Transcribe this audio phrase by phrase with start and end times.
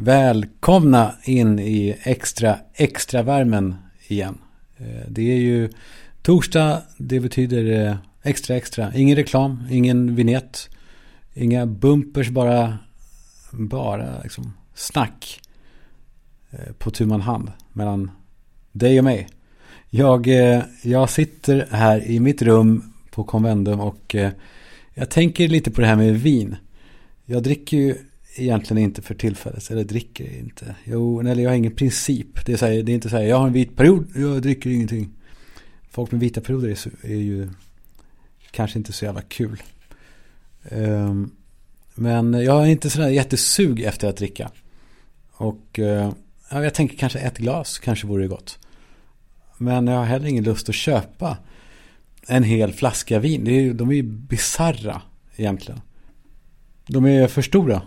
[0.00, 3.74] Välkomna in i extra, extra värmen
[4.08, 4.38] igen.
[4.76, 5.70] Eh, det är ju
[6.22, 8.94] torsdag, det betyder eh, extra, extra.
[8.94, 10.68] Ingen reklam, ingen vignett,
[11.34, 12.78] inga bumpers, bara,
[13.52, 15.40] bara liksom snack
[16.50, 18.10] eh, på tu man hand mellan
[18.72, 19.28] dig och mig.
[19.90, 20.26] Jag,
[20.82, 24.16] jag sitter här i mitt rum på Convendum och
[24.94, 26.56] jag tänker lite på det här med vin.
[27.24, 27.94] Jag dricker ju
[28.38, 29.70] egentligen inte för tillfället.
[29.70, 30.74] Eller dricker inte.
[30.84, 32.46] Jo, eller jag har ingen princip.
[32.46, 34.42] Det är, så här, det är inte så här, jag har en vit period, jag
[34.42, 35.10] dricker ingenting.
[35.90, 37.48] Folk med vita perioder är, är ju
[38.50, 39.62] kanske inte så jävla kul.
[40.70, 41.30] Um,
[41.94, 44.50] men jag är inte sådär jättesug efter att dricka.
[45.32, 46.12] Och uh,
[46.50, 48.58] jag tänker kanske ett glas kanske vore gott.
[49.58, 51.38] Men jag har heller ingen lust att köpa
[52.26, 53.44] en hel flaska vin.
[53.44, 55.02] Det är, de är ju bisarra
[55.36, 55.80] egentligen.
[56.86, 57.82] De är för stora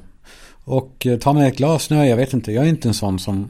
[0.64, 3.20] och eh, ta med ett glas, nej jag vet inte, jag är inte en sån
[3.20, 3.50] som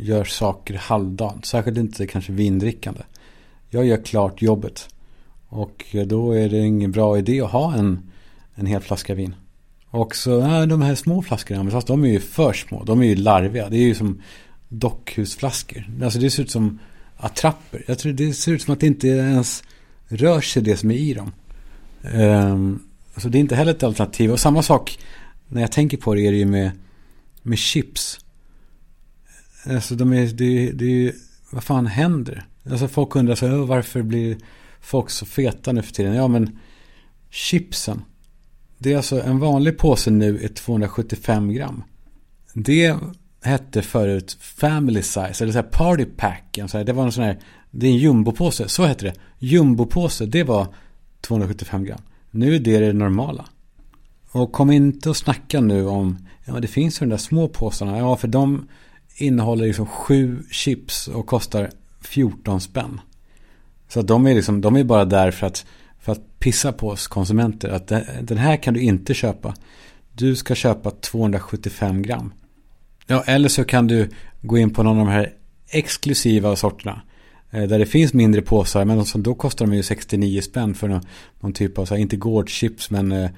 [0.00, 1.46] gör saker halvdant.
[1.46, 3.00] Särskilt inte kanske vindrickande.
[3.70, 4.88] Jag gör klart jobbet.
[5.48, 8.10] Och eh, då är det ingen bra idé att ha en,
[8.54, 9.34] en hel flaska vin.
[9.90, 12.84] Och så, nej, de här små flaskorna, fast de är ju för små.
[12.84, 13.68] De är ju larviga.
[13.68, 14.22] Det är ju som
[14.68, 15.90] dockhusflaskor.
[16.02, 16.78] Alltså det ser ut som
[17.16, 17.84] attrapper.
[17.86, 19.62] Jag tror det ser ut som att det inte ens
[20.08, 21.32] rör sig det som är i dem.
[22.14, 22.82] Um,
[23.16, 24.32] så det är inte heller ett alternativ.
[24.32, 24.98] Och samma sak
[25.48, 26.70] när jag tänker på det är det ju med,
[27.42, 28.20] med chips.
[29.64, 31.12] Alltså de är, det, det är
[31.50, 32.46] vad fan händer?
[32.70, 34.36] Alltså folk undrar så här, varför blir
[34.80, 36.14] folk så feta nu för tiden?
[36.14, 36.58] Ja men
[37.30, 38.02] chipsen.
[38.78, 41.84] Det är alltså en vanlig påse nu är 275 gram.
[42.54, 42.96] Det
[43.42, 46.58] hette förut family size, eller så här party pack.
[46.72, 47.38] Det var en sån här,
[47.70, 49.14] det är en jumbopåse, så hette det.
[49.38, 50.74] Jumbopåse, det var
[51.20, 52.00] 275 gram.
[52.30, 53.44] Nu är det det normala.
[54.36, 57.98] Och kom inte och snacka nu om, ja det finns ju de där små påsarna,
[57.98, 58.68] ja för de
[59.16, 61.70] innehåller liksom sju chips och kostar
[62.00, 63.00] 14 spänn.
[63.88, 65.66] Så de är liksom, de är bara där för att,
[66.00, 67.68] för att pissa på oss konsumenter.
[67.68, 67.88] Att
[68.20, 69.54] den här kan du inte köpa.
[70.12, 72.32] Du ska köpa 275 gram.
[73.06, 74.10] Ja, eller så kan du
[74.42, 75.32] gå in på någon av de här
[75.68, 77.02] exklusiva sorterna.
[77.50, 81.02] Eh, där det finns mindre påsar, men då kostar de ju 69 spänn för någon,
[81.40, 83.30] någon typ av, så här, inte gårdchips, men eh,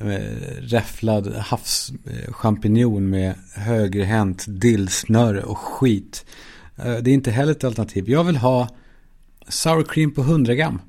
[0.00, 6.24] Eh, räfflad havschampinjon eh, med högerhänt dillsnöre och skit.
[6.76, 8.10] Eh, det är inte heller ett alternativ.
[8.10, 8.68] Jag vill ha
[9.48, 10.80] sour cream på 100 gram.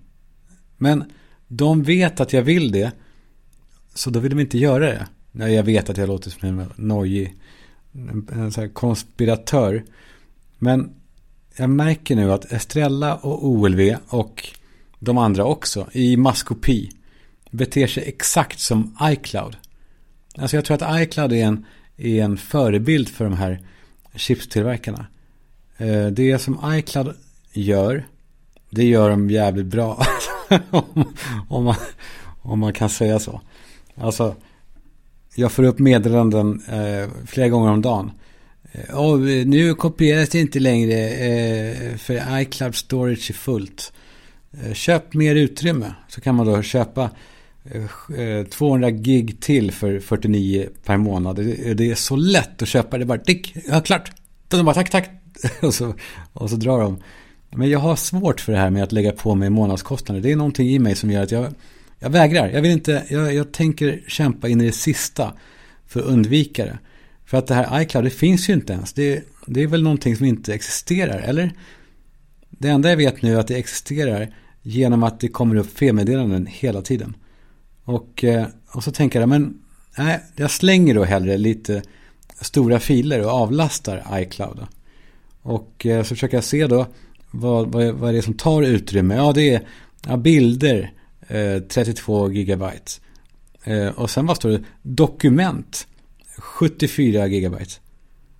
[0.77, 1.03] Men
[1.47, 2.91] de vet att jag vill det.
[3.93, 5.07] Så då vill de inte göra det.
[5.51, 7.35] Jag vet att jag låter som en nojig
[8.31, 9.83] en sån konspiratör.
[10.57, 10.93] Men
[11.57, 14.47] jag märker nu att Estrella och OLV och
[14.99, 16.91] de andra också i maskopi
[17.55, 19.57] beter sig exakt som iCloud.
[20.37, 21.65] Alltså jag tror att iCloud är en,
[21.97, 23.59] är en förebild för de här
[24.15, 25.05] chipstillverkarna.
[25.77, 27.15] Eh, det som iCloud
[27.53, 28.07] gör,
[28.69, 30.05] det gör de jävligt bra.
[31.47, 31.75] om, man,
[32.41, 33.41] om man kan säga så.
[33.95, 34.35] Alltså,
[35.35, 38.11] jag får upp meddelanden eh, flera gånger om dagen.
[38.71, 43.93] Eh, Och nu kopieras det inte längre eh, för iCloud storage är fullt.
[44.63, 47.09] Eh, köp mer utrymme så kan man då köpa
[47.71, 51.35] Eh, eh, 200 gig till för 49 per månad.
[51.75, 52.97] Det är så lätt att köpa.
[52.97, 54.11] Det är bara tick, ja klart.
[54.47, 55.09] De bara tack, tack.
[55.61, 55.93] Och så,
[56.33, 56.97] och så drar de.
[57.55, 60.21] Men jag har svårt för det här med att lägga på mig månadskostnader.
[60.21, 61.53] Det är någonting i mig som gör att jag,
[61.99, 62.49] jag vägrar.
[62.49, 65.33] Jag vill inte, jag, jag tänker kämpa in i det sista
[65.87, 66.77] för att undvika det.
[67.25, 68.93] För att det här iCloud, det finns ju inte ens.
[68.93, 71.51] Det, det är väl någonting som inte existerar, eller?
[72.49, 76.45] Det enda jag vet nu är att det existerar genom att det kommer upp felmeddelanden
[76.45, 77.15] hela tiden.
[77.85, 79.61] Och, eh, och så tänker jag, men
[79.97, 81.81] nej, jag slänger då hellre lite
[82.41, 84.59] stora filer och avlastar iCloud.
[85.41, 86.85] Och eh, så försöker jag se då
[87.31, 89.15] vad, vad, vad är det som tar utrymme.
[89.15, 89.61] Ja, det är
[90.07, 90.93] ja, bilder,
[91.27, 92.91] eh, 32 gigabyte.
[93.63, 94.63] Eh, och sen vad står det?
[94.81, 95.87] Dokument,
[96.37, 97.71] 74 gigabyte.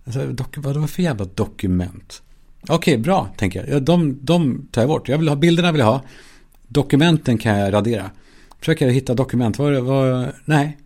[0.06, 2.22] Alltså, dok, vad var för jävla dokument?
[2.62, 3.70] Okej, okay, bra, tänker jag.
[3.70, 5.10] Ja, de, de tar jag bort.
[5.10, 6.02] Jag vill ha bilderna, vill jag ha.
[6.68, 8.12] Dokumenten kan jag radera.
[8.60, 9.60] Försöker hitta dokument.
[9.60, 10.78] Var, var, nej.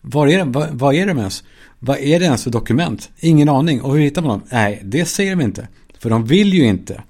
[0.00, 1.44] Var är, det, vad, vad är de ens?
[1.78, 3.10] Vad är det ens för dokument?
[3.18, 3.82] Ingen aning.
[3.82, 4.48] Och hur hittar man dem?
[4.52, 5.68] Nej, det säger de inte.
[5.98, 7.02] För de vill ju inte.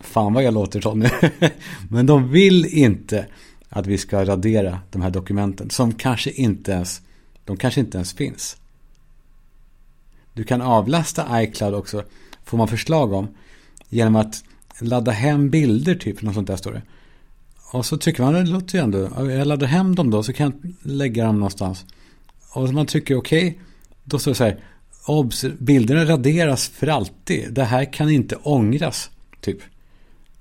[0.00, 1.08] Fan vad jag låter Tony.
[1.22, 1.30] nu.
[1.88, 3.26] Men de vill inte
[3.68, 5.70] att vi ska radera de här dokumenten.
[5.70, 7.00] Som kanske inte ens,
[7.44, 8.56] de kanske inte ens finns.
[10.34, 12.04] Du kan avlasta iCloud också.
[12.44, 13.28] Får man förslag om.
[13.88, 14.44] Genom att
[14.80, 16.22] ladda hem bilder typ.
[16.22, 16.82] Något sånt där står det.
[17.72, 18.98] Och så tycker man, det låter ju ändå,
[19.30, 21.84] jag laddar hem dem då så kan jag lägga dem någonstans.
[22.52, 23.60] Och man tycker okej, okay,
[24.04, 24.60] då står det så här,
[25.06, 27.52] obs, bilderna raderas för alltid.
[27.52, 29.58] Det här kan inte ångras, typ.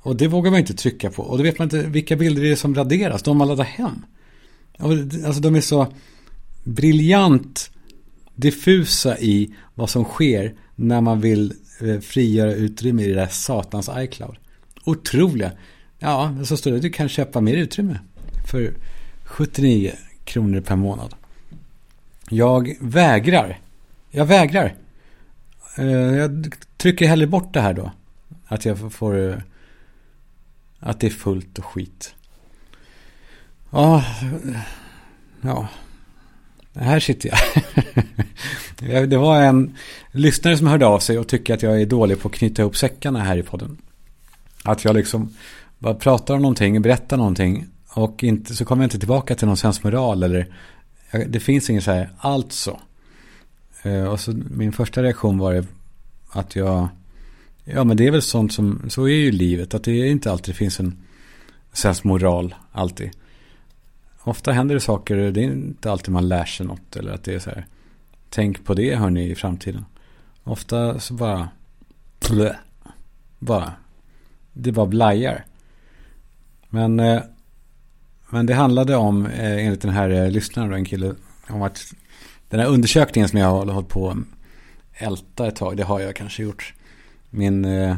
[0.01, 1.23] Och det vågar man inte trycka på.
[1.23, 3.23] Och då vet man inte vilka bilder det är som raderas.
[3.23, 4.05] De man laddar hem.
[4.77, 4.91] Och,
[5.25, 5.87] alltså de är så
[6.63, 7.71] briljant
[8.35, 13.89] diffusa i vad som sker när man vill eh, frigöra utrymme i det där satans
[13.97, 14.35] iCloud.
[14.83, 15.51] Otroliga.
[15.99, 17.99] Ja, så står det att du kan köpa mer utrymme
[18.51, 18.73] för
[19.23, 19.91] 79
[20.23, 21.15] kronor per månad.
[22.29, 23.59] Jag vägrar.
[24.09, 24.75] Jag vägrar.
[25.77, 27.91] Eh, jag trycker hellre bort det här då.
[28.47, 29.29] Att jag får...
[29.29, 29.37] Eh,
[30.79, 32.15] att det är fullt och skit.
[33.69, 34.05] Ja.
[35.41, 35.67] Ja.
[36.75, 39.09] Här sitter jag.
[39.09, 39.75] det var en
[40.11, 42.77] lyssnare som hörde av sig och tycker att jag är dålig på att knyta ihop
[42.77, 43.77] säckarna här i podden.
[44.63, 45.35] Att jag liksom
[45.79, 49.57] bara pratar om någonting, berättar någonting och inte, så kommer jag inte tillbaka till någon
[49.57, 50.47] sensmoral eller
[51.27, 52.79] det finns inget så här, alltså.
[54.11, 55.65] Och så min första reaktion var
[56.29, 56.87] att jag,
[57.63, 60.31] ja men det är väl sånt som, så är ju livet, att det är inte
[60.31, 60.97] alltid det finns en
[61.73, 63.11] sensmoral alltid.
[64.23, 67.33] Ofta händer det saker, det är inte alltid man lär sig något eller att det
[67.33, 67.65] är så här,
[68.29, 69.85] tänk på det hörni i framtiden.
[70.43, 71.49] Ofta så bara,
[72.19, 72.55] blö,
[73.39, 73.73] bara,
[74.53, 75.45] det bara blajar.
[76.69, 77.21] Men eh,
[78.29, 81.15] men det handlade om, eh, enligt den här eh, lyssnaren, en kille,
[81.47, 81.93] om att
[82.49, 84.17] den här undersökningen som jag har hållit på
[84.93, 86.73] älta ett tag, det har jag kanske gjort.
[87.29, 87.95] Min, eh,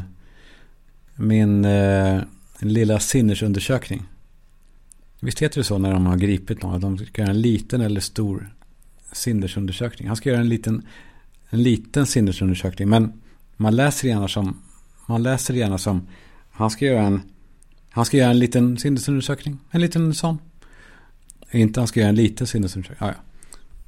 [1.14, 2.22] min eh,
[2.58, 4.02] lilla sinnesundersökning.
[5.20, 7.80] Visst heter det så när de har gripit någon, att de ska göra en liten
[7.80, 8.54] eller stor
[9.12, 10.08] sinnesundersökning.
[10.08, 10.86] Han ska göra en liten,
[11.50, 13.12] en liten sinnesundersökning, men
[13.56, 14.62] man läser gärna som,
[15.06, 16.06] man läser gärna som,
[16.50, 17.22] han ska göra en
[17.94, 19.58] han ska göra en liten sinnesundersökning.
[19.70, 20.38] En liten sån.
[21.50, 23.08] Inte han ska göra en liten sinnesundersökning.
[23.08, 23.22] Ja, ja.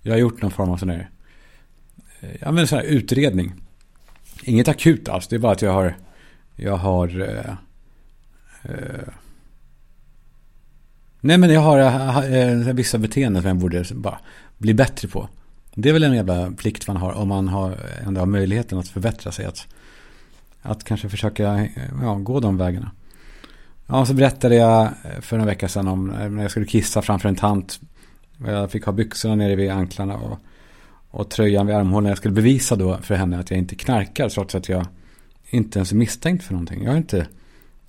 [0.03, 1.11] Jag har gjort någon form av sån här.
[2.21, 3.55] Eh, ja men sån här utredning.
[4.43, 5.29] Inget akut alls.
[5.29, 5.97] Det är bara att jag har.
[6.57, 7.21] Jag har.
[7.21, 7.57] Eh,
[8.63, 9.09] eh,
[11.21, 14.19] nej men jag har eh, eh, vissa beteenden som jag borde bara
[14.59, 15.29] bli bättre på.
[15.75, 18.89] Det är väl en jävla plikt man har om man har, ändå har möjligheten att
[18.89, 19.45] förbättra sig.
[19.45, 19.67] Att,
[20.63, 21.71] att kanske försöka eh,
[22.03, 22.91] ja, gå de vägarna.
[23.87, 27.03] Ja, så berättade jag eh, för en vecka sedan om eh, när jag skulle kissa
[27.03, 27.81] framför en tant.
[28.47, 30.39] Jag fick ha byxorna nere vid anklarna och,
[31.11, 32.09] och tröjan vid armhålan.
[32.09, 34.87] Jag skulle bevisa då för henne att jag inte knarkar trots att jag
[35.51, 36.85] inte ens är misstänkt för någonting.
[36.85, 37.17] Jag har inte,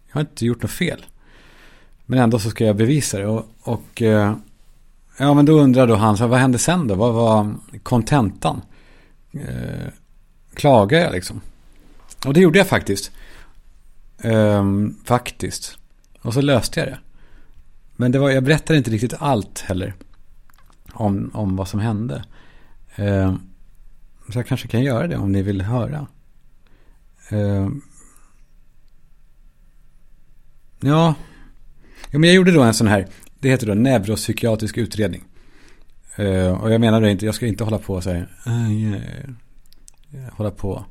[0.08, 1.06] jag har inte gjort något fel.
[2.06, 3.28] Men ändå så ska jag bevisa det.
[3.28, 4.36] Och, och eh,
[5.18, 6.96] ja, men då undrar då han, så vad hände sen då?
[6.96, 8.62] Vad var kontentan?
[9.34, 9.92] Eh,
[10.64, 11.42] jag liksom?
[12.26, 13.12] Och det gjorde jag faktiskt.
[14.24, 15.78] Um, faktiskt.
[16.26, 17.00] Och så löste jag det.
[17.96, 19.94] Men det var, jag berättade inte riktigt allt heller.
[20.94, 22.26] Om, om vad som hände.
[22.96, 23.36] Eh,
[24.32, 26.08] så jag kanske kan göra det om ni vill höra.
[27.30, 27.70] Eh,
[30.80, 31.16] ja.
[32.12, 33.08] ja, men jag gjorde då en sån här.
[33.40, 35.24] Det heter då neuropsykiatrisk utredning.
[36.20, 38.26] Uh, och jag menar det inte, jag ska inte hålla på och säga.
[38.48, 39.04] Uh, yeah.
[40.32, 40.86] Hålla på.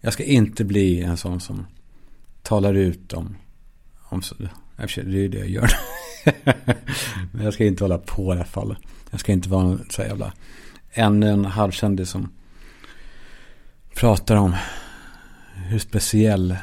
[0.00, 1.66] Jag ska inte bli en sån som
[2.42, 3.36] talar ut om,
[4.08, 4.22] om
[4.78, 5.70] det är ju det jag gör.
[7.32, 8.76] Men jag ska inte hålla på i alla fall.
[9.10, 10.32] Jag ska inte vara någon så jävla,
[10.92, 12.28] ännu en halvkändis som
[13.94, 14.54] pratar om
[15.54, 16.56] hur speciell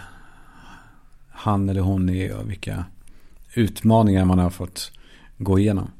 [1.30, 2.86] han eller hon är och vilka
[3.54, 4.92] utmaningar man har fått
[5.38, 5.92] gå igenom.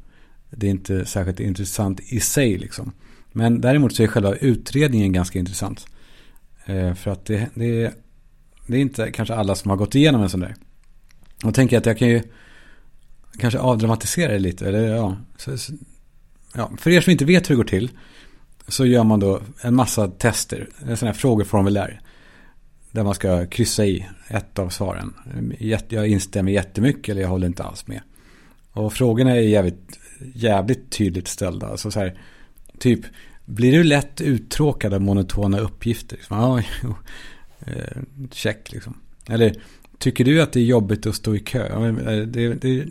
[0.50, 2.92] Det är inte särskilt intressant i sig liksom.
[3.32, 5.88] Men däremot så är själva utredningen ganska intressant.
[6.66, 7.94] Eh, för att det, det, är,
[8.68, 10.56] det är inte kanske alla som har gått igenom en sån där.
[11.44, 12.22] Och tänker att jag kan ju
[13.38, 14.68] kanske avdramatisera det lite.
[14.68, 15.74] Eller, ja, så, så,
[16.54, 17.90] ja, för er som inte vet hur det går till
[18.68, 22.02] så gör man då en massa tester, en sån här frågeformulär.
[22.92, 25.14] Där man ska kryssa i ett av svaren.
[25.90, 28.02] Jag instämmer jättemycket eller jag håller inte alls med.
[28.72, 30.00] Och frågorna är jävligt,
[30.34, 31.68] jävligt tydligt ställda.
[31.68, 32.20] Alltså så här,
[32.80, 33.00] typ,
[33.46, 36.16] blir du lätt uttråkad av monotona uppgifter?
[36.16, 36.60] Liksom, ja,
[37.72, 38.02] eh,
[38.32, 39.02] check liksom.
[39.30, 39.56] Eller
[39.98, 41.80] tycker du att det är jobbigt att stå i kö?
[41.80, 42.88] Det eh, det, det är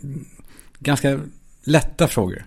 [0.79, 1.19] ganska
[1.63, 2.45] lätta frågor.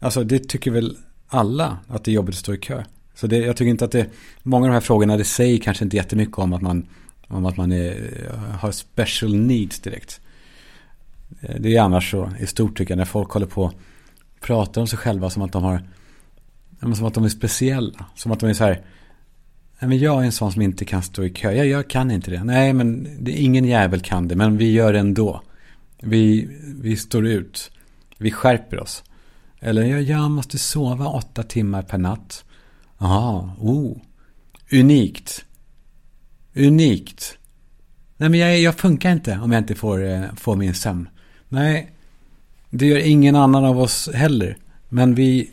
[0.00, 0.96] Alltså det tycker väl
[1.28, 2.84] alla att det är jobbigt att stå i kö.
[3.14, 4.06] Så det, jag tycker inte att det,
[4.42, 6.86] många av de här frågorna, det säger kanske inte jättemycket om att man,
[7.28, 10.20] om att man är, eh, har special needs direkt.
[11.40, 13.74] Eh, det är annars så i stort tycker jag när folk håller på och
[14.40, 15.82] pratar om sig själva som att de har,
[16.94, 18.06] som att de är speciella.
[18.14, 18.82] Som att de är så här,
[19.86, 21.52] men jag är en sån som inte kan stå i kö.
[21.52, 22.44] Jag, jag kan inte det.
[22.44, 24.36] Nej, men det, ingen jävel kan det.
[24.36, 25.42] Men vi gör det ändå.
[26.00, 26.48] Vi,
[26.82, 27.70] vi står ut.
[28.18, 29.04] Vi skärper oss.
[29.60, 32.44] Eller jag, jag måste sova åtta timmar per natt.
[32.98, 33.96] Jaha, oh.
[34.72, 35.44] unikt.
[36.54, 37.38] Unikt.
[38.16, 41.08] Nej men jag, jag funkar inte om jag inte får, eh, får min sömn.
[41.48, 41.90] Nej,
[42.70, 44.56] det gör ingen annan av oss heller.
[44.88, 45.50] Men vi,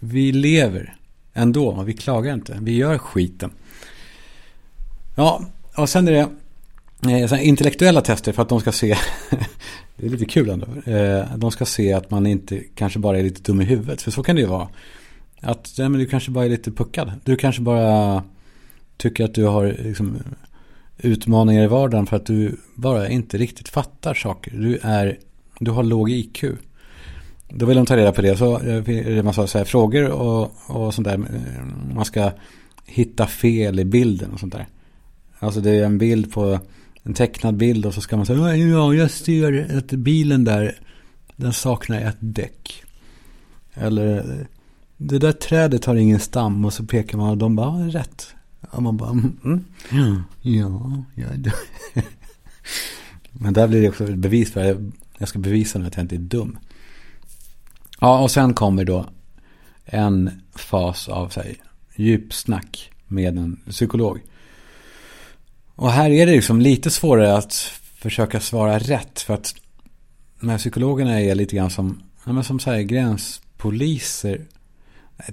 [0.00, 0.97] vi lever
[1.38, 2.58] ändå vi klagar inte.
[2.62, 3.50] Vi gör skiten.
[5.16, 5.42] Ja,
[5.76, 6.28] och sen är det
[7.34, 8.96] eh, intellektuella tester för att de ska se,
[9.96, 13.22] det är lite kul ändå, eh, de ska se att man inte kanske bara är
[13.22, 14.02] lite dum i huvudet.
[14.02, 14.68] För så kan det ju vara.
[15.40, 17.12] Att ja, men du kanske bara är lite puckad.
[17.24, 18.22] Du kanske bara
[18.96, 20.18] tycker att du har liksom,
[20.98, 24.50] utmaningar i vardagen för att du bara inte riktigt fattar saker.
[24.50, 25.18] Du, är,
[25.60, 26.44] du har låg IQ.
[27.48, 28.36] Då vill de ta reda på det.
[28.36, 31.20] Så är det massa så här frågor och, och sånt där.
[31.94, 32.30] Man ska
[32.86, 34.66] hitta fel i bilden och sånt där.
[35.38, 36.58] Alltså det är en bild på
[37.02, 40.78] en tecknad bild och så ska man säga ja, jag ser att bilen där
[41.36, 42.84] den saknar ett däck.
[43.74, 44.46] Eller
[44.96, 48.34] det där trädet har ingen stam och så pekar man och de bara, ja, rätt.
[48.70, 50.22] Och man bara, mm, mm.
[50.42, 51.52] ja, ja.
[53.32, 54.78] Men där blir det också ett bevis för att
[55.18, 56.58] jag ska bevisa att jag inte är dum.
[58.00, 59.06] Ja, och sen kommer då
[59.84, 61.56] en fas av sig,
[61.96, 64.20] djupsnack med en psykolog.
[65.74, 67.54] Och här är det liksom lite svårare att
[67.94, 69.20] försöka svara rätt.
[69.20, 69.54] För att
[70.40, 74.46] de här psykologerna är lite grann som, ja, men som så här, gränspoliser.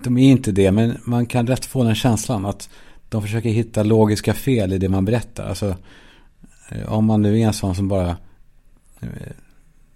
[0.04, 2.70] De är inte det, men man kan rätt få den känslan att
[3.10, 5.50] de försöker hitta logiska fel i det man berättar.
[5.50, 5.76] Alltså,
[6.70, 8.18] eh, om man nu är en sån som bara
[9.00, 9.10] eh,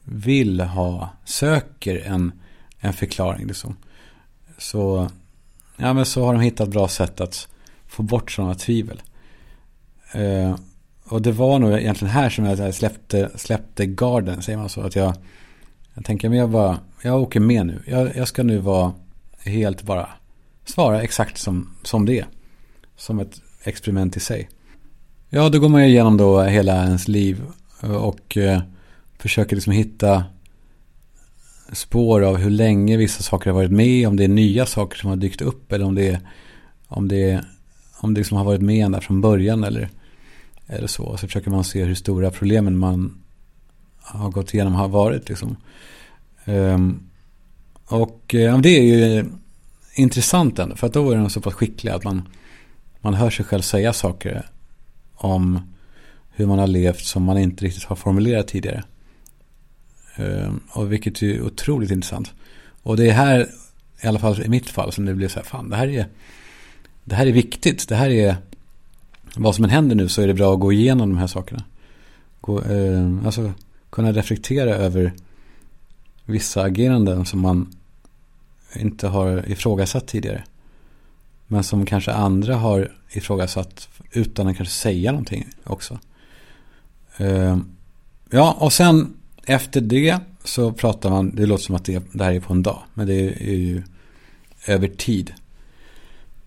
[0.04, 2.32] vill ha, söker en,
[2.80, 3.48] en förklaring.
[3.48, 3.76] Liksom.
[4.58, 5.10] Så,
[5.78, 7.48] ja, men så har de hittat bra sätt att
[7.88, 9.02] få bort sådana tvivel.
[10.12, 10.56] Eh,
[11.06, 14.82] och det var nog egentligen här som jag släppte, släppte garden, säger man så.
[14.82, 15.14] Att jag,
[15.94, 17.84] jag tänker, men jag bara, jag åker med nu.
[17.88, 18.94] Jag, jag ska nu vara
[19.40, 20.10] helt bara,
[20.66, 22.26] svara exakt som, som det är.
[22.96, 24.50] Som ett experiment i sig.
[25.30, 27.42] Ja, då går man igenom då hela ens liv
[27.82, 28.62] och eh,
[29.18, 30.24] försöker liksom hitta
[31.72, 35.10] spår av hur länge vissa saker har varit med, om det är nya saker som
[35.10, 36.20] har dykt upp eller om det är
[36.88, 37.46] om det,
[38.00, 39.90] om det liksom har varit med där från början eller
[40.68, 41.18] eller så.
[41.18, 43.22] Så försöker man se hur stora problemen man
[44.02, 45.30] har gått igenom har varit.
[45.30, 45.56] Liksom.
[46.46, 47.00] Um,
[47.86, 49.26] och ja, det är ju
[49.96, 50.76] intressant ändå.
[50.76, 52.30] För att då är de så pass skickliga att man,
[53.02, 54.50] man hör sig själv säga saker
[55.16, 55.60] om
[56.30, 58.84] hur man har levt som man inte riktigt har formulerat tidigare.
[60.20, 62.34] Ehm, och vilket är otroligt intressant.
[62.84, 63.50] Och det är här,
[64.02, 66.08] i alla fall i mitt fall, som det blir så här, fan det här är,
[67.04, 67.88] det här är viktigt.
[67.88, 68.36] Det här är
[69.36, 71.64] vad som än händer nu så är det bra att gå igenom de här sakerna.
[72.42, 73.54] Gå, eh, alltså
[73.90, 75.14] kunna reflektera över
[76.26, 77.76] vissa ageranden som man
[78.76, 80.44] inte har ifrågasatt tidigare.
[81.48, 86.00] Men som kanske andra har ifrågasatt utan att kanske säga någonting också.
[87.18, 87.58] Eh,
[88.30, 89.14] ja, och sen
[89.46, 92.64] efter det så pratar man, det låter som att det, det här är på en
[92.64, 93.14] dag, men det
[93.52, 93.84] är ju
[94.68, 95.34] över tid.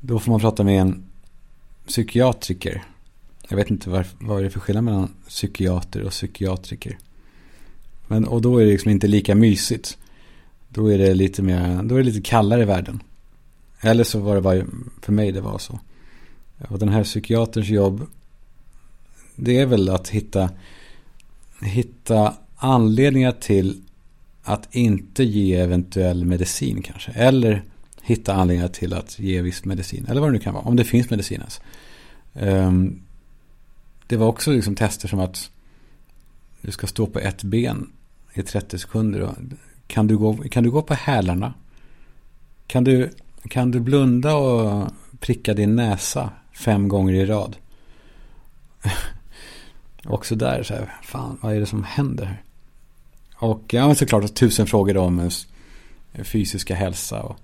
[0.00, 1.04] Då får man prata med en
[1.86, 2.84] psykiatriker.
[3.48, 6.98] Jag vet inte var, vad är det för skillnad mellan psykiater och psykiatriker.
[8.06, 9.98] Men, och då är det liksom inte lika mysigt.
[10.68, 13.02] Då är det lite mer, då är det lite kallare i världen.
[13.80, 14.64] Eller så var det bara,
[15.02, 15.80] för mig det var så.
[16.68, 18.06] Och den här psykiaterns jobb,
[19.36, 20.50] det är väl att hitta,
[21.60, 23.82] hitta anledningar till
[24.42, 27.12] att inte ge eventuell medicin kanske.
[27.12, 27.62] Eller
[28.02, 30.06] hitta anledningar till att ge viss medicin.
[30.08, 30.64] Eller vad det nu kan vara.
[30.64, 31.60] Om det finns medicin ens.
[32.34, 33.02] Ehm,
[34.06, 35.50] det var också liksom tester som att
[36.60, 37.92] du ska stå på ett ben
[38.34, 39.20] i 30 sekunder.
[39.20, 39.34] Och
[39.86, 41.54] kan, du gå, kan du gå på hälarna?
[42.66, 43.10] Kan du,
[43.48, 44.90] kan du blunda och
[45.20, 47.56] pricka din näsa fem gånger i rad?
[50.04, 52.42] också där, så här, fan, vad är det som händer här?
[53.42, 55.30] Och ja, såklart tusen frågor om
[56.22, 57.36] fysiska hälsa och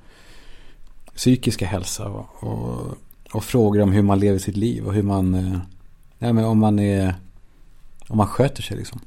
[1.15, 2.95] psykiska hälsa och, och,
[3.33, 5.61] och, frågor om hur man lever sitt liv och hur man, Nej
[6.19, 7.15] ja, men om man är,
[8.09, 9.01] om man sköter sig liksom.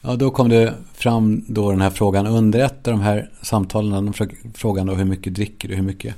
[0.00, 4.12] Ja, då kom det fram då den här frågan, underrätta de här samtalen,
[4.54, 6.14] frågan då hur mycket dricker du, hur mycket,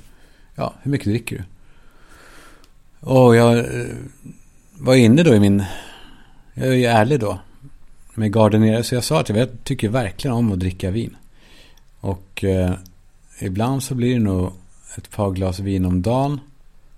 [0.55, 1.43] ja, hur mycket dricker du?
[3.07, 3.95] Och jag eh,
[4.71, 5.63] var inne då i min,
[6.53, 7.39] jag är ju ärlig då,
[8.19, 8.83] med gardenerare.
[8.83, 11.15] så jag sa att jag tycker verkligen om att dricka vin.
[11.99, 12.73] Och eh,
[13.39, 14.51] ibland så blir det nog
[14.97, 16.39] ett par glas vin om dagen.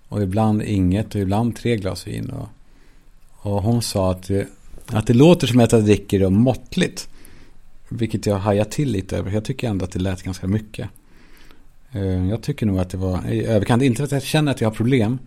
[0.08, 2.30] Och ibland inget och ibland tre glas vin.
[2.30, 2.48] Och,
[3.50, 4.46] och hon sa att det,
[4.86, 7.08] att det låter som att jag dricker det måttligt.
[7.88, 9.30] Vilket jag hajar till lite över.
[9.30, 10.88] Jag tycker ändå att det lät ganska mycket.
[11.92, 13.82] Eh, jag tycker nog att det var i överkant.
[13.82, 15.18] Inte att jag känner att jag har problem.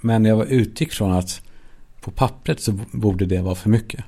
[0.00, 1.40] Men jag utgick från att
[2.00, 4.04] på pappret så borde det vara för mycket.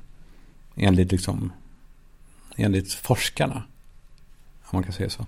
[0.76, 1.52] Enligt, liksom,
[2.56, 3.62] enligt forskarna.
[4.62, 5.26] Om man kan säga så.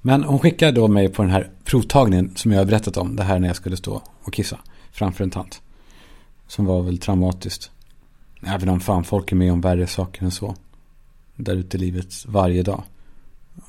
[0.00, 3.16] Men hon skickade då mig på den här provtagningen som jag har berättat om.
[3.16, 4.58] Det här när jag skulle stå och kissa
[4.92, 5.62] framför en tant.
[6.46, 7.70] Som var väl traumatiskt.
[8.42, 10.56] Även om fan folk är med om värre saker än så.
[11.36, 12.82] Där ute i livet varje dag.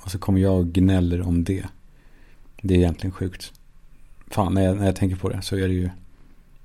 [0.01, 1.65] Och så kommer jag och gnäller om det.
[2.62, 3.53] Det är egentligen sjukt.
[4.27, 5.89] Fan, när jag, när jag tänker på det så är det ju...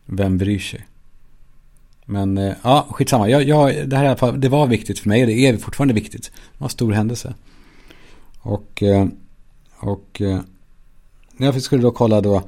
[0.04, 0.86] Vem bryr sig?
[2.06, 3.28] Men eh, ja, skitsamma.
[3.28, 6.24] Jag, jag, det här det var viktigt för mig och det är fortfarande viktigt.
[6.24, 7.34] Det var en stor händelse.
[8.40, 9.06] Och, eh,
[9.78, 10.22] och
[11.36, 12.42] när jag skulle då kolla då,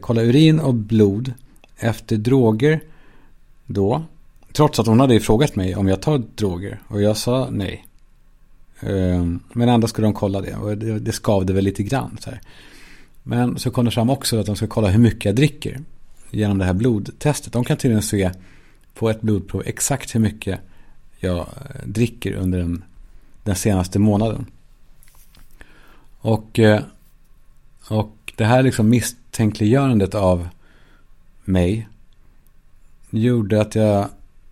[0.00, 1.32] kolla urin och blod
[1.76, 2.80] efter droger
[3.66, 4.02] då.
[4.52, 7.86] Trots att hon hade frågat mig om jag tar droger och jag sa nej.
[8.80, 12.18] Ehm, men ändå skulle de kolla det och det, det skavde väl lite grann.
[12.20, 12.40] Så här.
[13.22, 15.80] Men så kom det fram också att de ska kolla hur mycket jag dricker
[16.30, 17.52] genom det här blodtestet.
[17.52, 18.30] De kan tydligen se
[18.94, 20.60] på ett blodprov exakt hur mycket
[21.18, 22.84] jag eh, dricker under den,
[23.42, 24.46] den senaste månaden.
[26.18, 26.82] Och, eh,
[27.88, 30.48] och det här liksom misstänkliggörandet av
[31.44, 31.88] mig
[33.10, 34.00] gjorde att jag,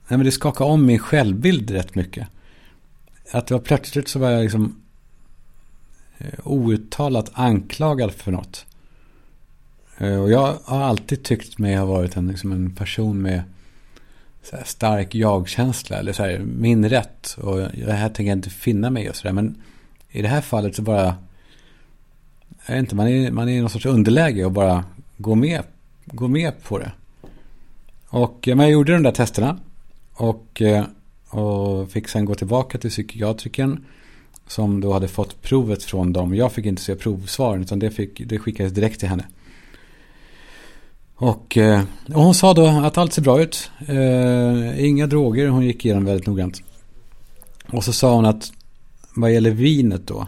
[0.08, 2.28] nej men det skakade om min självbild rätt mycket.
[3.32, 4.82] Att det var plötsligt så var jag liksom
[6.18, 8.66] eh, outtalat anklagad för något.
[9.98, 13.42] Och jag har alltid tyckt mig ha varit en, liksom en person med
[14.64, 15.96] stark jag-känsla.
[15.96, 17.36] Eller så här, min rätt.
[17.40, 19.32] Och det här tänker jag inte finna mig och sådär.
[19.32, 19.62] Men
[20.10, 21.16] i det här fallet så bara...
[22.66, 24.84] Jag vet inte, man är, man är i någon sorts underläge och bara
[25.16, 25.62] går med,
[26.04, 26.92] går med på det.
[28.08, 29.58] Och men jag gjorde de där testerna.
[30.14, 30.84] Och, eh,
[31.28, 33.84] och fick sen gå tillbaka till psykiatrikern.
[34.46, 36.34] Som då hade fått provet från dem.
[36.34, 39.24] Jag fick inte se provsvaren utan det, fick, det skickades direkt till henne.
[41.22, 41.82] Och, eh,
[42.14, 43.70] och hon sa då att allt ser bra ut.
[43.86, 46.62] Eh, inga droger, hon gick igenom väldigt noggrant.
[47.72, 48.52] Och så sa hon att
[49.16, 50.26] vad gäller vinet då.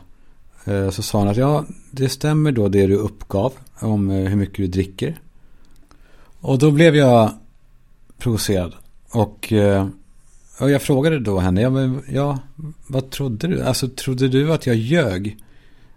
[0.65, 4.37] Eh, så sa hon att ja, det stämmer då det du uppgav om eh, hur
[4.37, 5.19] mycket du dricker.
[6.41, 7.31] Och då blev jag
[8.19, 8.75] provocerad.
[9.11, 9.89] Och, eh,
[10.61, 12.39] och jag frågade då henne, ja, men, ja,
[12.87, 13.63] vad trodde du?
[13.63, 15.37] Alltså trodde du att jag ljög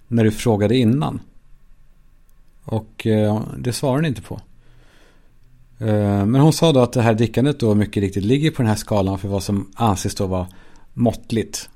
[0.07, 1.19] när du frågade innan?
[2.63, 3.07] Och
[3.57, 4.41] det svarade hon inte på.
[5.79, 8.69] Eh, men hon sa då att det här drickandet då mycket riktigt ligger på den
[8.69, 10.47] här skalan för vad som anses då vara
[10.93, 11.69] måttligt.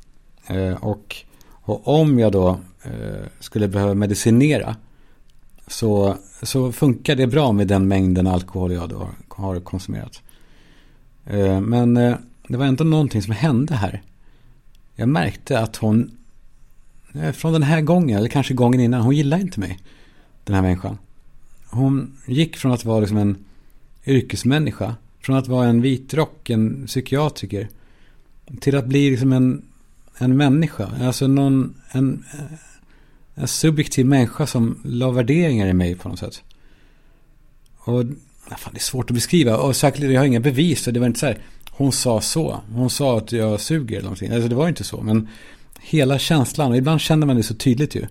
[0.47, 2.49] Eh, och, och om jag då
[2.83, 4.75] eh, skulle behöva medicinera
[5.67, 10.21] så, så funkar det bra med den mängden alkohol jag då har konsumerat.
[11.61, 11.93] Men
[12.47, 14.01] det var ändå någonting som hände här.
[14.95, 16.11] Jag märkte att hon,
[17.33, 19.79] från den här gången, eller kanske gången innan, hon gillar inte mig.
[20.43, 20.97] Den här människan.
[21.69, 23.45] Hon gick från att vara liksom en
[24.05, 24.95] yrkesmänniska.
[25.21, 27.69] Från att vara en vitrock, en psykiatriker.
[28.59, 29.65] Till att bli liksom en,
[30.17, 30.89] en människa.
[31.01, 32.25] Alltså någon, en,
[33.35, 36.43] en subjektiv människa som la värderingar i mig på något sätt.
[37.77, 38.03] Och
[38.57, 39.57] fan, det är svårt att beskriva.
[39.57, 40.83] Och säkert, jag har inga bevis.
[40.83, 41.37] För det var inte så här,
[41.71, 42.61] hon sa så.
[42.73, 44.31] Hon sa att jag suger eller någonting.
[44.31, 45.01] Alltså det var inte så.
[45.01, 45.27] Men
[45.79, 46.71] hela känslan.
[46.71, 48.07] Och ibland känner man det så tydligt ju.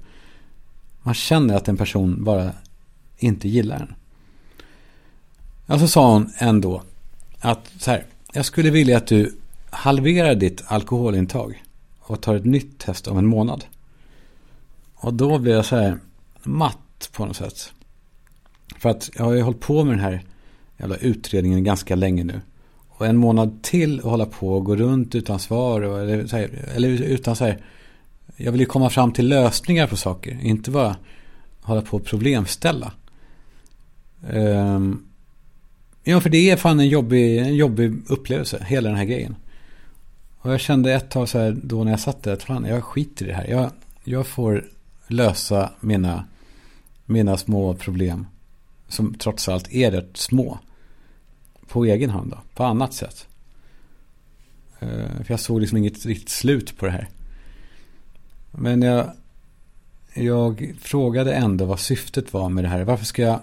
[1.03, 2.53] Man känner att en person bara
[3.19, 3.95] inte gillar en.
[5.71, 6.83] Alltså så sa hon ändå
[7.39, 9.37] att så här, jag skulle vilja att du
[9.71, 11.63] halverar ditt alkoholintag
[12.01, 13.65] och tar ett nytt test om en månad.
[14.95, 15.99] Och då blev jag så här
[16.43, 17.73] matt på något sätt.
[18.79, 20.25] För att jag har ju hållit på med den här
[20.79, 22.41] jävla utredningen ganska länge nu.
[22.89, 25.81] Och en månad till att hålla på och gå runt utan svar.
[25.81, 27.59] Och, eller, så här, eller utan så här.
[28.37, 30.39] Jag vill ju komma fram till lösningar på saker.
[30.43, 30.97] Inte bara
[31.61, 32.93] hålla på och problemställa.
[34.31, 35.07] Um,
[36.11, 39.37] Ja, för det är fan en jobbig, en jobbig upplevelse, hela den här grejen.
[40.39, 42.85] Och jag kände ett tag så här då när jag satt där att fan, jag
[42.85, 43.47] skiter i det här.
[43.47, 43.71] Jag,
[44.05, 44.65] jag får
[45.07, 46.25] lösa mina,
[47.05, 48.27] mina små problem.
[48.89, 50.59] Som trots allt är rätt små.
[51.69, 53.27] På egen hand då, på annat sätt.
[54.81, 54.89] Eh,
[55.25, 57.09] för jag såg liksom inget riktigt slut på det här.
[58.51, 59.11] Men jag,
[60.15, 62.85] jag frågade ändå vad syftet var med det här.
[62.85, 63.41] Varför ska jag,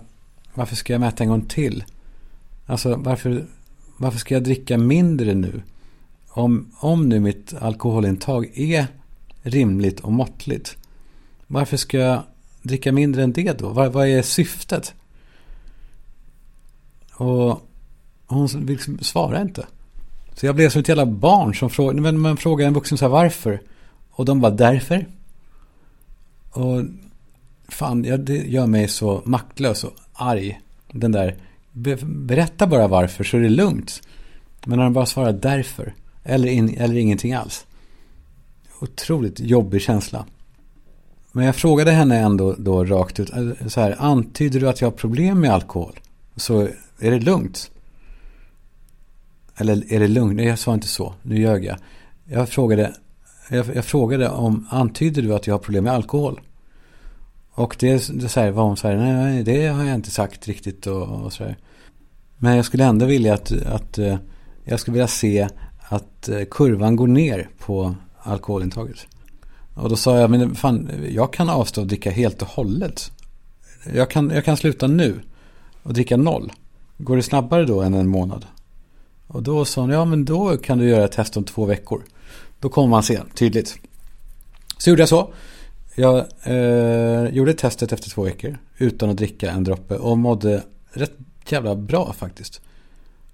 [0.53, 1.83] varför ska jag mäta en gång till?
[2.69, 3.45] Alltså varför,
[3.97, 5.61] varför ska jag dricka mindre nu?
[6.29, 8.87] Om, om nu mitt alkoholintag är
[9.41, 10.77] rimligt och måttligt.
[11.47, 12.23] Varför ska jag
[12.61, 13.69] dricka mindre än det då?
[13.69, 14.93] Vad, vad är syftet?
[17.13, 17.61] Och
[18.27, 19.65] hon liksom svarar inte.
[20.35, 23.05] Så jag blev som ett jävla barn som frågade, men man frågar en vuxen så
[23.05, 23.61] här varför?
[24.09, 25.05] Och de bara därför.
[26.51, 26.83] Och
[27.67, 30.61] fan, ja, det gör mig så maktlös och arg.
[30.91, 31.35] Den där,
[31.77, 34.01] be, berätta bara varför så är det lugnt.
[34.65, 37.65] Men när de bara svarar därför, eller, in, eller ingenting alls.
[38.79, 40.25] Otroligt jobbig känsla.
[41.31, 44.87] Men jag frågade henne ändå då rakt ut, eh, så här, antyder du att jag
[44.87, 45.99] har problem med alkohol?
[46.35, 46.61] Så
[46.99, 47.71] är det lugnt?
[49.57, 50.35] Eller är det lugnt?
[50.35, 51.77] Nej, jag sa inte så, nu ljög jag.
[52.25, 52.93] Jag frågade,
[53.49, 56.41] jag, jag frågade om, antyder du att jag har problem med alkohol?
[57.51, 60.47] Och det, det så här, var hon så här, nej det har jag inte sagt
[60.47, 61.57] riktigt och, och så här.
[62.37, 64.17] Men jag skulle ändå vilja att, att eh,
[64.63, 65.47] jag skulle vilja se
[65.79, 69.07] att eh, kurvan går ner på alkoholintaget.
[69.73, 73.11] Och då sa jag, men fan, jag kan avstå att dricka helt och hållet.
[73.93, 75.19] Jag kan, jag kan sluta nu
[75.83, 76.51] och dricka noll.
[76.97, 78.45] Går det snabbare då än en månad?
[79.27, 82.03] Och då sa hon, ja men då kan du göra ett test om två veckor.
[82.59, 83.79] Då kommer man se tydligt.
[84.77, 85.33] Så gjorde jag så.
[85.95, 91.17] Jag eh, gjorde testet efter två veckor utan att dricka en droppe och mådde rätt
[91.51, 92.61] jävla bra faktiskt.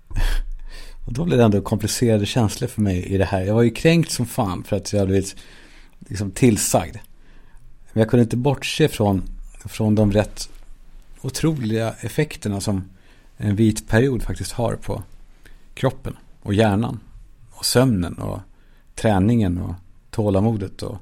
[1.05, 3.41] och då blev det ändå komplicerade känslor för mig i det här.
[3.41, 5.35] Jag var ju kränkt som fan för att jag hade blivit
[5.99, 6.97] liksom tillsagd.
[7.93, 9.23] Men jag kunde inte bortse från,
[9.65, 10.49] från de rätt
[11.21, 12.89] otroliga effekterna som
[13.37, 15.03] en vit period faktiskt har på
[15.73, 16.99] kroppen och hjärnan
[17.51, 18.39] och sömnen och
[18.95, 19.73] träningen och
[20.09, 20.97] tålamodet och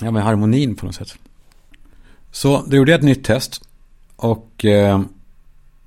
[0.00, 1.14] ja, men harmonin på något sätt.
[2.30, 3.68] Så då gjorde jag ett nytt test
[4.16, 5.02] och eh,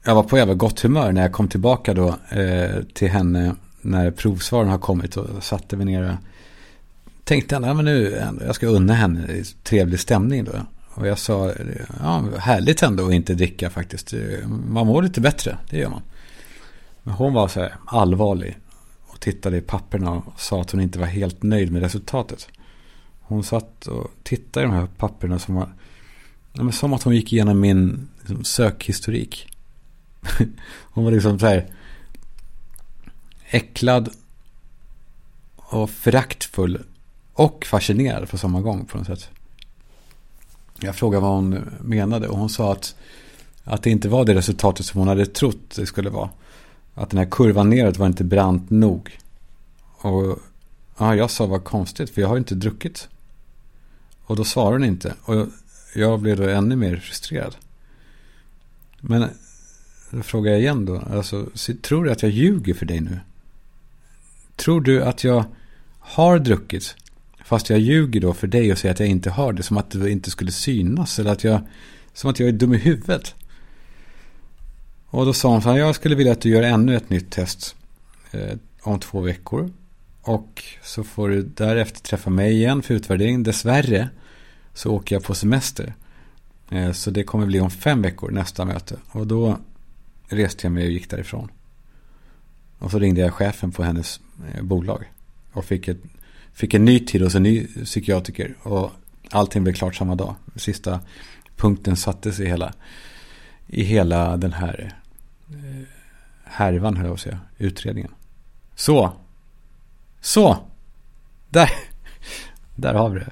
[0.08, 4.12] jag var på jävla gott humör när jag kom tillbaka då eh, till henne när
[4.12, 6.16] provsvaren har kommit och satte mig ner och
[7.24, 10.52] tänkte ändå, men nu, jag ska unna henne trevlig stämning då.
[10.94, 11.54] Och jag sa,
[12.00, 14.14] ja, härligt ändå att inte dricka faktiskt.
[14.68, 16.02] Man mår lite bättre, det gör man.
[17.04, 18.58] Men hon var så här allvarlig
[19.08, 22.48] och tittade i papperna och sa att hon inte var helt nöjd med resultatet.
[23.22, 25.70] Hon satt och tittade i de här papperna som var
[26.54, 29.48] ja, som att hon gick igenom min liksom, sökhistorik.
[30.92, 31.74] hon var liksom så här
[33.50, 34.10] äcklad
[35.56, 36.84] och föraktfull
[37.34, 39.30] och fascinerad på samma gång på något sätt.
[40.80, 41.50] Jag frågade vad hon
[41.82, 42.96] menade och hon sa att,
[43.64, 46.30] att det inte var det resultatet som hon hade trott det skulle vara.
[46.94, 49.20] Att den här kurvan neråt var inte brant nog.
[49.98, 50.40] Och
[50.98, 53.08] ja, jag sa vad konstigt för jag har inte druckit.
[54.24, 55.14] Och då svarade hon inte.
[55.22, 55.48] Och
[55.96, 57.56] jag blev då ännu mer frustrerad.
[59.00, 59.30] Men
[60.24, 61.00] frågar jag igen då.
[61.00, 61.46] Alltså,
[61.82, 63.20] tror du att jag ljuger för dig nu?
[64.56, 65.46] Tror du att jag
[66.00, 66.96] har druckit?
[67.46, 69.64] Fast jag ljuger då för dig och säger att jag inte har det.
[69.64, 71.20] Som att det inte skulle synas.
[71.20, 71.62] Eller att jag,
[72.14, 73.36] som att jag är dum i huvudet.
[75.10, 75.78] Och då sa hon så här.
[75.78, 77.76] Jag skulle vilja att du gör ännu ett nytt test.
[78.32, 79.72] Eh, om två veckor.
[80.22, 83.44] Och så får du därefter träffa mig igen för utvärdering.
[83.44, 84.10] Dessvärre
[84.74, 85.96] så åker jag på semester.
[86.70, 88.96] Eh, så det kommer bli om fem veckor nästa möte.
[89.12, 89.58] Och då
[90.28, 91.52] reste jag mig och gick därifrån.
[92.80, 94.20] Och så ringde jag chefen på hennes
[94.54, 95.12] eh, bolag.
[95.52, 96.02] Och fick, ett,
[96.54, 98.56] fick en ny tid hos en ny psykiatriker.
[98.64, 98.92] Och
[99.32, 100.36] allting blev klart samma dag.
[100.56, 101.00] Sista
[101.56, 102.74] punkten sattes i hela,
[103.68, 104.96] i hela den här
[105.50, 105.88] eh,
[106.44, 107.40] härvan, höll jag att säga.
[107.58, 108.12] Utredningen.
[108.76, 109.14] Så
[110.22, 110.58] så.
[111.50, 111.70] Där.
[112.76, 113.32] Där har vi det.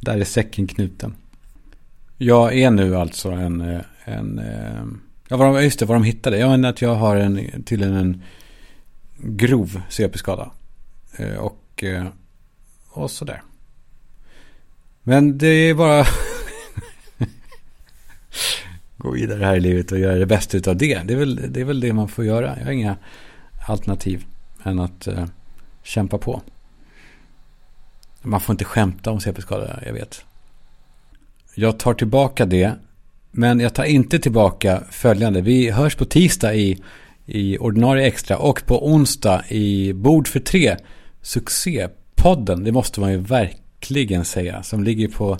[0.00, 1.14] Där är säcken knuten.
[2.18, 3.60] Jag är nu alltså en...
[3.60, 4.38] Eh, en
[5.28, 6.38] ja, vad de, just det, vad de hittade.
[6.38, 8.22] Jag menar att jag har en, tydligen en
[9.18, 10.50] grov CP-skada.
[11.16, 12.06] Eh, och, eh,
[12.90, 13.42] och sådär.
[15.02, 16.06] Men det är bara...
[18.96, 21.02] gå vidare här i livet och göra det bästa av det.
[21.04, 22.58] Det är, väl, det är väl det man får göra.
[22.58, 22.96] Jag har inga
[23.66, 24.26] alternativ
[24.62, 25.24] än att eh,
[25.82, 26.42] kämpa på.
[28.22, 30.24] Man får inte skämta om CP-skada, jag vet.
[31.54, 32.74] Jag tar tillbaka det.
[33.38, 35.40] Men jag tar inte tillbaka följande.
[35.40, 36.78] Vi hörs på tisdag i,
[37.26, 40.76] i ordinarie extra och på onsdag i Bord för tre.
[41.22, 44.62] Succépodden, det måste man ju verkligen säga.
[44.62, 45.38] Som ligger på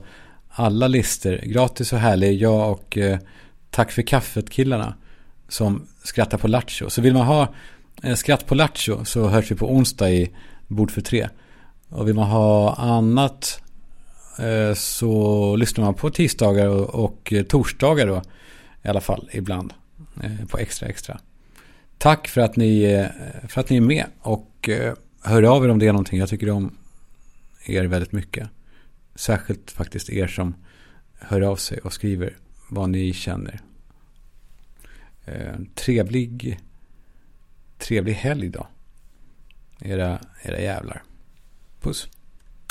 [0.49, 1.41] alla listor.
[1.43, 2.43] Gratis och härlig.
[2.43, 3.19] Jag och eh,
[3.71, 4.95] Tack för kaffet-killarna.
[5.49, 6.91] Som skrattar på Lattjo.
[6.91, 7.55] Så vill man ha
[8.03, 10.31] Eh, skratt på Lattjo så hörs vi på onsdag i
[10.67, 11.29] Bord för tre.
[11.89, 13.63] Och vill man ha annat
[14.39, 18.23] Eh, så lyssnar man på tisdagar och torsdagar då.
[18.83, 19.73] I alla fall ibland.
[20.23, 21.21] Eh, på extra extra.
[21.99, 24.07] Tack för att ni, eh, för att ni är med.
[24.21, 24.69] Och
[25.23, 26.19] hör av er om det är någonting.
[26.19, 26.77] Jag tycker om
[27.67, 28.49] er väldigt mycket.
[29.15, 30.55] Särskilt faktiskt er som
[31.19, 32.37] hör av sig och skriver
[32.71, 33.61] vad ni känner.
[35.75, 36.61] Trevlig
[37.79, 38.67] Trevlig helg då.
[39.81, 41.03] Era, era jävlar.
[41.81, 42.09] Puss.